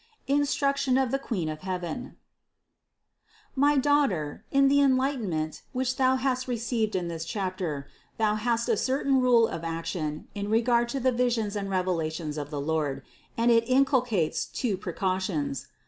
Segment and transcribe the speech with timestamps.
[0.25, 2.15] INSTRUCTION OF THE QUEEN OF HEAVEN.
[3.53, 3.53] 644.
[3.55, 8.77] My daughter, in the enlightenment, which thou hast received in this chapter, thou hast a
[8.77, 13.03] certain rule of action in regard to the visions and revelations of the Lord,
[13.37, 15.67] and it inculcates two precautions.